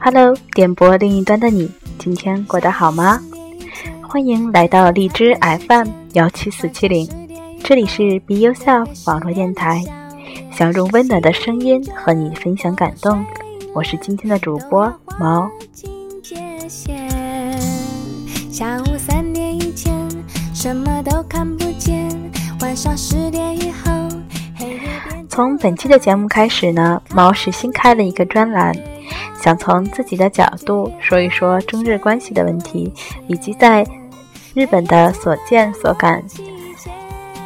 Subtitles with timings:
[0.00, 3.20] Hello，点播另一端的你，今天过得好吗？
[4.00, 7.08] 欢迎来到荔枝 FM 幺七四七零，
[7.64, 9.84] 这里是 Be Yourself 网络电台，
[10.52, 13.24] 想用温暖的声音和你分享感动。
[13.74, 15.50] 我是今天的主播毛。
[18.50, 19.92] 下午三点以前，
[20.54, 22.08] 什么都看不见。
[22.60, 23.90] 晚上十点以后，
[25.28, 28.72] 从本期的节目开始呢，毛是新开了一个专栏。
[29.40, 32.92] 想从自己的角度说一说中日关系的问题，
[33.26, 33.86] 以及在
[34.54, 36.22] 日本的所见所感。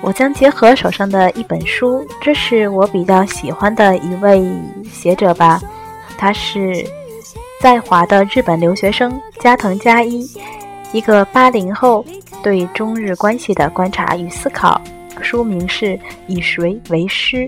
[0.00, 4.48] 我将结合手上的一本书，这是我比较喜欢的一位
[4.92, 5.60] 写者吧，
[6.16, 6.84] 他是
[7.60, 10.24] 在华的日本留学生加藤加一，
[10.92, 12.04] 一个八零后
[12.42, 14.80] 对中日关系的观察与思考。
[15.20, 15.86] 书名是
[16.28, 17.38] 《以谁为师》。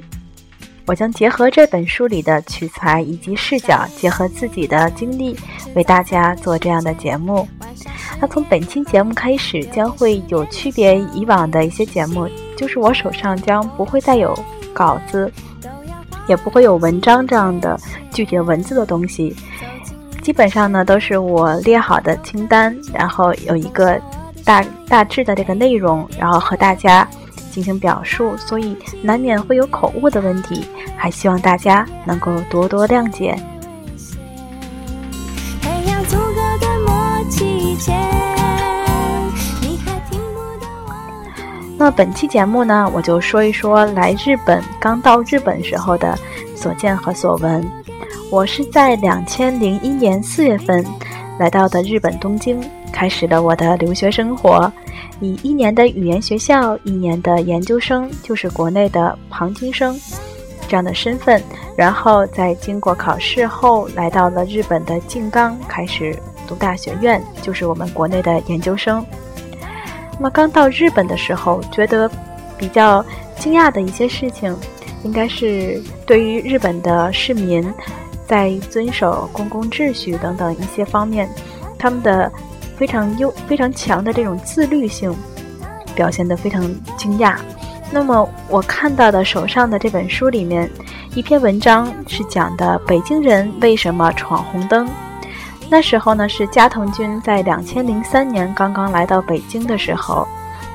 [0.91, 5.36] 我将结合这本书里的取材以及视角，结合自己的经历，
[5.77, 7.46] 为大家做这样的节目。
[8.20, 14.36] 那从本期节目开始，将会有区别以往的一些节目，就是我手上将不会再有
[14.74, 15.33] 稿子，
[16.27, 17.78] 也不会有文章这样的
[18.11, 19.33] 具体文字的东西。
[20.22, 23.96] 基本上呢，都是我列好的清单，然后有一个
[24.44, 27.08] 大大致的这个内容，然后和大家。
[27.51, 33.37] 进行表述，所以难免会有口误的问题，还希望大家能够多多谅解。
[41.77, 46.14] 那本期节目呢，我就说一说来日本刚到日本时候的
[46.55, 47.67] 所见和所闻。
[48.31, 50.85] 我是在两千零一年四月份
[51.41, 54.70] 来到的日本东京，开始了我的留学生活。
[55.20, 59.98] 以一年的语言学校、一年的研究生，就是国内的旁听生
[60.68, 61.42] 这样的身份，
[61.74, 66.14] 然后在经过考试后，来到了日本的静冈，开始
[66.46, 69.02] 读大学院，就是我们国内的研究生。
[70.12, 72.11] 那么刚到日本的时候，觉得
[72.58, 73.02] 比较
[73.39, 74.55] 惊讶的一些事情，
[75.05, 77.67] 应该是对于日本的市民
[78.30, 81.29] 在遵守公共秩序等等一些方面，
[81.77, 82.33] 他们的。
[82.80, 85.14] 非常优、非常强的这种自律性，
[85.95, 86.63] 表现得非常
[86.96, 87.36] 惊讶。
[87.92, 90.67] 那么我看到的手上的这本书里面，
[91.14, 94.89] 一篇文章是讲的北京人为什么闯红灯。
[95.68, 100.27] 那时候呢，是加藤君在两千零三年刚刚来到北京的时候，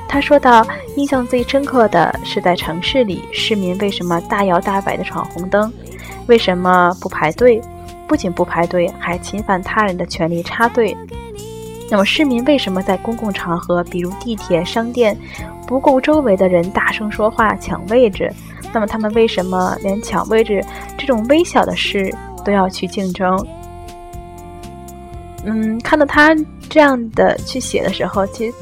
[0.06, 5.72] 他说到印象最深刻的是在城市里市民为什么大摇大摆的闯红灯，
[6.26, 7.60] 为什么不排队，
[8.06, 10.96] 不仅不排队，还侵犯他人的权利插队。
[11.90, 15.16] 那么市民为什么在公共场合，比如地铁、商店，
[15.66, 18.32] 不顾周围的人大声说话抢位置？
[18.72, 20.62] 那么他们为什么连抢位置
[20.98, 22.12] 这种微小的事
[22.44, 23.38] 都要去竞争？
[25.44, 26.36] 嗯，看到他
[26.68, 28.54] 这样的去写的时候，其实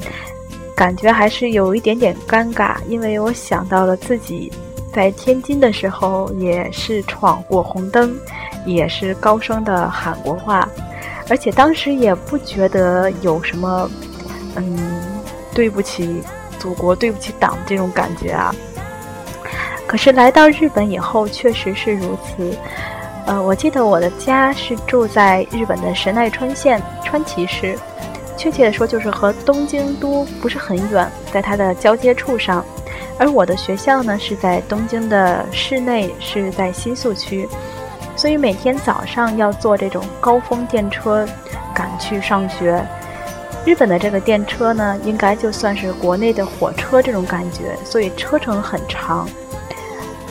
[0.75, 4.51] 感觉还是有一点点尴尬，因为我想到了自己
[4.95, 8.17] 在天津的时候，也是闯过红灯，
[8.65, 10.65] 也是高声的喊过话。
[11.29, 13.89] 而且当时也不觉得有什么，
[14.55, 14.77] 嗯，
[15.53, 16.21] 对不起
[16.57, 18.55] 祖国、对不起党这种感觉啊。
[19.85, 22.57] 可是来到日本以后，确实是如此。
[23.25, 27.77] 呃，我记得我的家是住在日本的神奈川县川崎市，
[28.37, 32.63] 确切的说就是和东京都不是很远，在它的交接处上。
[33.17, 37.47] 而我的学校呢是在东京的市内，是在新宿区。
[38.15, 41.27] 所以每天早上要坐这种高峰电车
[41.73, 42.81] 赶去上学。
[43.65, 49.27] 日本的这个电车呢，应该就算是国内的火车这种感觉，所以车程很长。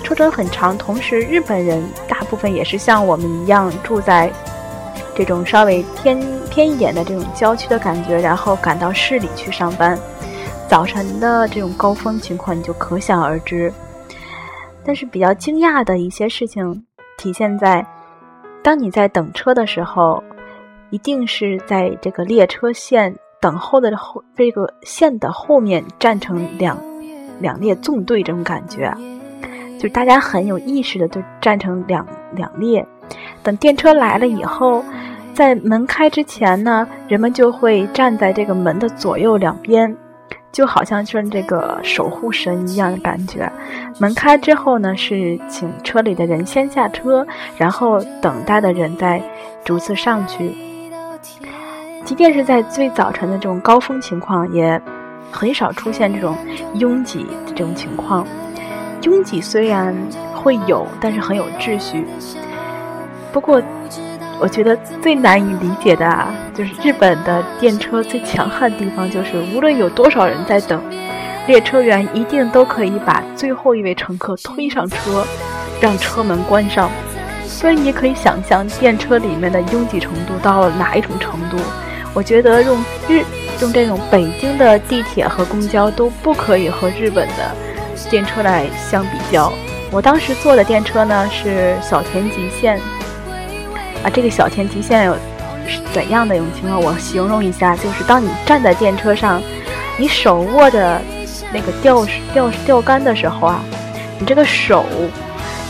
[0.02, 4.30] 车程很长，同时日本人大部分也是像我们一样住在
[5.16, 6.20] 这种稍微偏
[6.50, 9.98] 偏一点的这种郊区的感觉，然后赶到市里去上班。
[10.68, 13.72] 早晨的这种高峰情况你就可想而知。
[14.84, 16.84] 但是比较惊讶的一些事情。
[17.16, 17.86] 体现在，
[18.62, 20.22] 当你在等车的时候，
[20.90, 26.76] 一定是在这个列车线等候的后这个线的后面站成两
[27.38, 28.92] 两列纵队，这种感觉，
[29.76, 32.84] 就是大家很有意识的就站成两两列。
[33.44, 34.84] 等电车来了以后，
[35.32, 39.96] 在门开之前呢，人们就会站在这个门的左右两边。
[40.54, 43.50] 就好像是这个守护神一样的感觉。
[43.98, 47.26] 门开之后呢，是请车里的人先下车，
[47.58, 49.20] 然后等待的人再
[49.64, 50.54] 逐次上去。
[52.04, 54.80] 即便是在最早晨的这种高峰情况，也
[55.32, 56.36] 很少出现这种
[56.74, 58.24] 拥挤的这种情况。
[59.02, 59.92] 拥挤虽然
[60.34, 62.06] 会有，但是很有秩序。
[63.32, 63.60] 不过，
[64.40, 70.82] 我觉得最难以理解的啊，就是日本的电车最强悍的地方，就是无论有多少人在等，
[71.46, 75.24] 列车员一定都可以把最后一位乘客推上车，
[75.80, 76.90] 让车门关上。
[77.46, 81.56] 所以你可以想象电车里面的拥挤程度到了哪一种程度。
[82.12, 82.78] 我觉得用
[83.08, 83.24] 日
[83.60, 87.54] 用这种北京的地铁和公交都不可以和日本的
[88.10, 89.52] 电车来相比较。
[89.90, 92.80] 我当时坐的电车呢是小田急线。
[94.04, 95.16] 啊，这个小田急线有
[95.92, 96.80] 怎样的一种情况？
[96.80, 99.42] 我形容一下，就是当你站在电车上，
[99.96, 101.00] 你手握着
[101.52, 103.64] 那个吊吊吊杆的时候啊，
[104.18, 104.84] 你这个手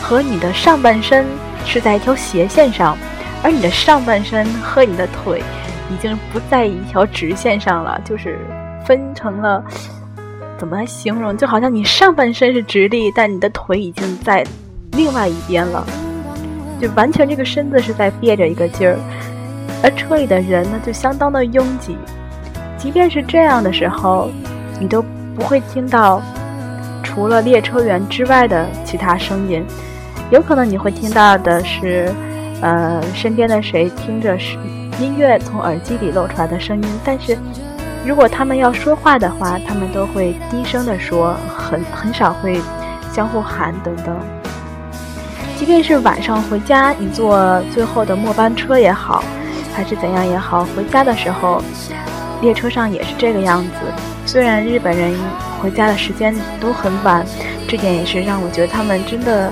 [0.03, 1.25] 和你的上半身
[1.65, 2.99] 是在一条斜线上，
[3.43, 5.41] 而你的上半身和你的腿
[5.91, 8.39] 已经不在一条直线上了，就是
[8.85, 9.63] 分成了
[10.59, 11.37] 怎么形容？
[11.37, 14.45] 就好像你上半身是直立，但你的腿已经在
[14.93, 15.87] 另外一边了。
[16.81, 18.99] 就完全这个身子是在憋着一个劲儿，
[19.83, 21.97] 而车里的人呢就相当的拥挤。
[22.77, 24.29] 即便是这样的时候，
[24.79, 25.03] 你都
[25.35, 26.21] 不会听到
[27.03, 29.65] 除了列车员之外的其他声音。
[30.31, 32.13] 有可能你会听到的是，
[32.61, 34.57] 呃，身边的谁听着是
[34.99, 36.89] 音乐从耳机里露出来的声音。
[37.05, 37.37] 但是
[38.07, 42.61] 如果他们要说话的话，他们都会低声的说，很很少会
[43.13, 44.17] 相互喊等等。
[45.57, 49.23] 即便是晚上回家，你坐最后的末班车也好，
[49.73, 51.63] 还是怎样也好，回家的时候，
[52.43, 53.71] 列车上也是这个样子。
[54.27, 55.15] 虽然日本人
[55.63, 57.25] 回家的时间都很晚，
[57.69, 59.51] 这点也是让我觉得他们真的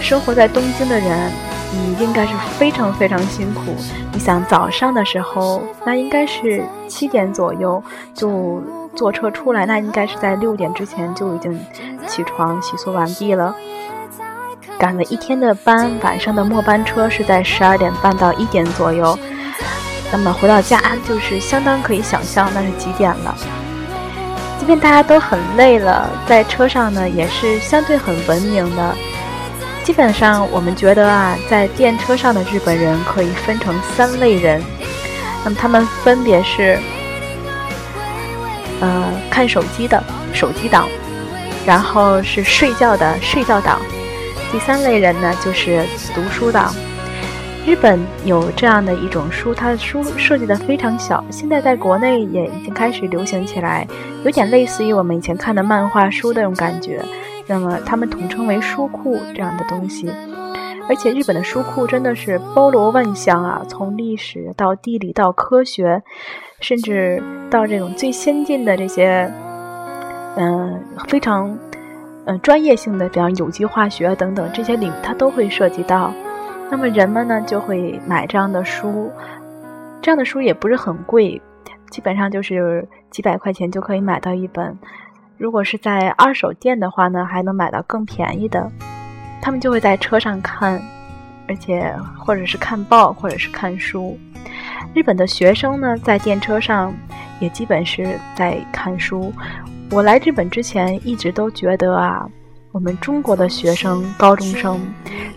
[0.00, 1.30] 生活在东京的人，
[1.74, 3.74] 嗯，应该是非常非常辛苦。
[4.12, 7.82] 你想早上的时候，那应该是七点左右
[8.12, 8.62] 就
[8.94, 11.58] 坐车出来，那应该是在六点之前就已经
[12.06, 13.54] 起床洗漱完毕了。
[14.78, 19.18] 赶了一天的班，晚上的末班车是在十二点半到一点左右。
[20.12, 23.36] 那么回到家，就是相当可以想象那是几点了。
[24.58, 28.94] 即便大家都很累了，在车上呢也是相对很文明的。
[29.82, 34.62] 基本上我们觉得啊，在电车上的日本人可以分成三类人。
[35.44, 36.78] 那么他们分别是，
[38.80, 40.02] 呃，看手机的
[40.32, 40.88] 手机党，
[41.64, 43.80] 然后是睡觉的睡觉党。
[44.52, 45.84] 第三类人呢，就是
[46.14, 46.72] 读书党。
[47.66, 53.86] 日本有这样的一种书，它的书设计的非常小，现在在国内也已经开始流行起来，
[54.24, 57.02] 有点类似于我们以前看的漫画书那种感觉。
[57.48, 60.08] 那么他们统称为书库这样的东西。
[60.88, 66.00] 而且日本的书库真的是包罗万象啊，从历史到地理到科学，
[66.60, 67.20] 甚至
[67.50, 69.28] 到这种最先进的这些，
[70.36, 71.58] 嗯，非常。
[72.26, 76.12] 嗯，专业性的，比方有机化学等等这些领域，它都会涉及到。
[76.68, 79.10] 那么人们呢，就会买这样的书，
[80.02, 81.40] 这样的书也不是很贵，
[81.88, 84.76] 基本上就是几百块钱就可以买到一本。
[85.38, 88.68] 如果是在二手店的话呢，还能买到更便宜的。
[89.40, 90.82] 他们就会在车上看，
[91.46, 94.18] 而且或者是看报，或者是看书。
[94.92, 96.92] 日本的学生呢，在电车上
[97.38, 99.32] 也基本是在看书。
[99.90, 102.28] 我来日本之前一直都觉得啊，
[102.72, 104.80] 我们中国的学生高中生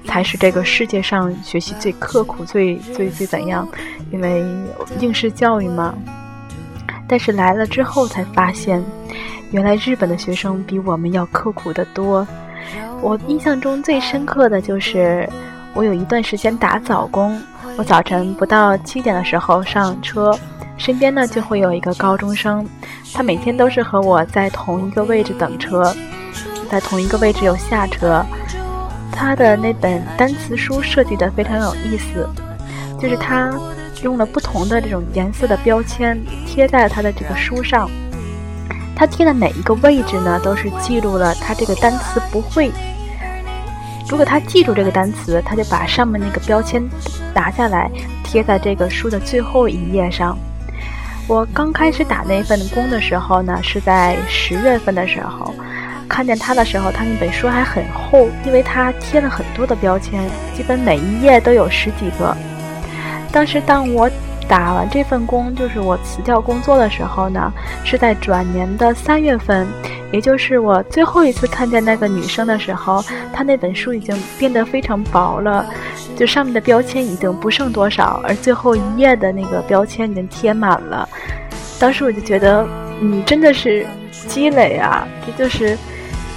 [0.05, 3.67] 才是这个世界上学习最刻苦、最最最怎样，
[4.11, 4.43] 因为
[4.99, 5.93] 应试教育嘛。
[7.07, 8.83] 但是来了之后才发现，
[9.51, 12.27] 原来日本的学生比我们要刻苦得多。
[13.01, 15.29] 我印象中最深刻的就是，
[15.73, 17.39] 我有一段时间打早工，
[17.77, 20.37] 我早晨不到七点的时候上车。
[20.79, 22.65] 身边呢就会有一个高中生，
[23.13, 25.93] 他每天都是和我在同一个位置等车，
[26.71, 28.25] 在同一个位置又下车。
[29.11, 32.27] 他的那本单词书设计的非常有意思，
[32.97, 33.53] 就是他
[34.01, 36.17] 用了不同的这种颜色的标签
[36.47, 37.91] 贴在了他的这个书上。
[38.95, 42.71] 他贴的每一个位置呢，都是记录了他这个单词不会。
[44.09, 46.81] 如果他记住这个单词，他就把上面那个标签
[47.35, 47.91] 拿下来
[48.23, 50.37] 贴在这个书的最后一页上。
[51.29, 55.53] 我刚开始打那份工的时候呢，是在十月份的时候，
[56.07, 62.35] 看见他的时候，他那本书还很厚，因为他贴了很多的标签，基本每一页都有十几个。
[63.31, 64.09] 当时当我
[64.47, 67.53] 打完这份工，就是我辞掉工作的时候呢，
[67.85, 69.67] 是在转年的三月份，
[70.11, 75.63] 也就是我最后一次看见那个女生的时候，她那本书已经变得非常薄了。
[76.19, 81.07] 就上面的标签已经不剩多少，而最后一页的那个标签已经贴满了。
[81.79, 82.67] 当时我就觉得，
[82.99, 83.87] 你真的是
[84.27, 85.77] 积累啊，这就是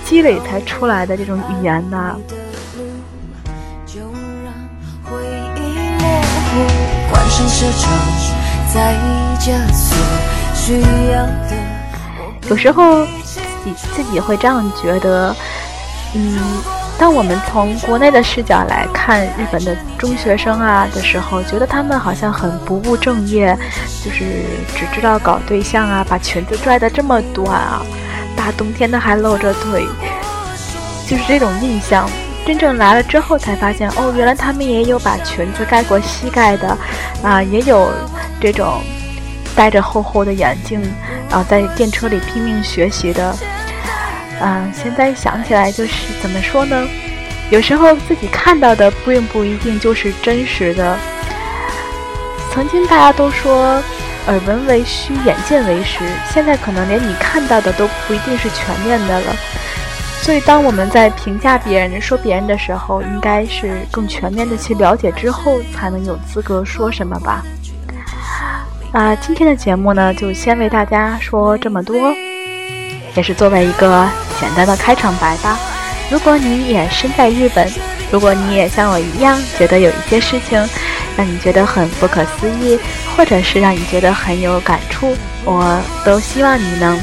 [0.04, 2.16] 积累才出来的这种语言呐。
[12.48, 15.34] 有时候自己自己会这样觉得，
[16.14, 16.38] 嗯，
[17.02, 23.58] 当我们从国内的视角来看日本的中学生啊的时候，觉得他们好像很不务正业，
[24.04, 24.44] 就是
[24.76, 27.82] 只知道搞对象啊，把裙子拽得这么短啊，
[28.36, 29.84] 大冬天的还露着腿，
[31.04, 32.08] 就是这种印象。
[32.46, 36.78] 真正来了之后才发现，哦，原来他们也有把裙子盖过膝盖的，
[37.20, 37.90] 啊，也有
[38.40, 38.80] 这种
[39.56, 40.80] 戴着厚厚的眼镜，
[41.28, 43.36] 然后在电车里拼命学习的。
[44.44, 46.86] 嗯，现在想起来就是怎么说呢？
[47.50, 50.98] 有时候自己看到的并不一定就是真实的。
[52.50, 53.82] 曾经大家都说
[54.26, 56.00] 耳闻为虚，眼见为实，
[56.32, 59.36] 现在可能连你看到的都不一定是全面的了。
[60.22, 67.42] 所以，当我们在评价别人、说别人的时候，应该是更全面的去了解之后，才能有资格说什么吧。
[68.92, 72.14] 啊，今天的节目呢，就先为大家说这么多，
[73.14, 74.08] 也是作为一个
[74.40, 75.58] 简单的开场白吧。
[76.10, 77.70] 如果你也身在日本，
[78.10, 80.68] 如果你也像我一样觉得有一些事情
[81.16, 82.78] 让你觉得很不可思议，
[83.16, 87.00] 或者是让你觉得很有感触，我都希望你能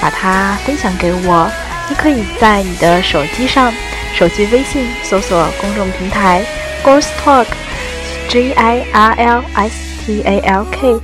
[0.00, 1.50] 把它分享给我。
[1.88, 3.72] 你可以在你的手机上，
[4.14, 6.44] 手机微信搜索公众平台
[6.84, 9.74] Girls Talk，G I R L S
[10.06, 11.00] T A L K，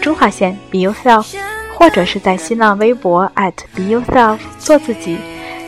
[0.00, 1.26] 中华线 Be Yourself，
[1.82, 5.18] 或者是在新浪微博 at Be Yourself 做自己，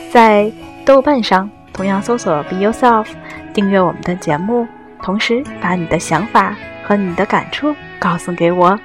[0.09, 0.49] 在
[0.85, 3.07] 豆瓣上同样搜索 Be Yourself，
[3.53, 4.65] 订阅我们的节目，
[5.01, 6.55] 同时把你的想法
[6.85, 8.79] 和你的感触告诉给我，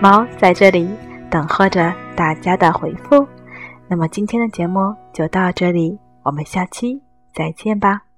[0.00, 0.90] 猫在这里
[1.30, 3.24] 等候着大家的回复。
[3.86, 7.00] 那么今天的节目就到这里，我们下期
[7.32, 8.11] 再见吧。